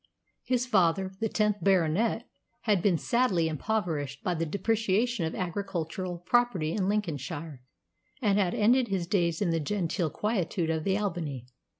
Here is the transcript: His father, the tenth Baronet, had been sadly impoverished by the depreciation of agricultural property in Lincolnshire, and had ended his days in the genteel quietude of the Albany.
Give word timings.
His 0.43 0.65
father, 0.65 1.11
the 1.19 1.29
tenth 1.29 1.57
Baronet, 1.63 2.27
had 2.61 2.81
been 2.81 2.97
sadly 2.97 3.47
impoverished 3.47 4.23
by 4.23 4.33
the 4.33 4.47
depreciation 4.47 5.27
of 5.27 5.35
agricultural 5.35 6.17
property 6.25 6.71
in 6.73 6.89
Lincolnshire, 6.89 7.61
and 8.19 8.39
had 8.39 8.55
ended 8.55 8.87
his 8.87 9.05
days 9.05 9.43
in 9.43 9.51
the 9.51 9.59
genteel 9.59 10.09
quietude 10.09 10.71
of 10.71 10.85
the 10.85 10.97
Albany. 10.97 11.45